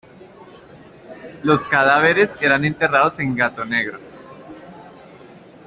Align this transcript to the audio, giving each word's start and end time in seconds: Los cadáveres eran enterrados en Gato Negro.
Los 1.43 1.63
cadáveres 1.63 2.35
eran 2.41 2.65
enterrados 2.65 3.19
en 3.19 3.35
Gato 3.35 3.63
Negro. 3.65 3.99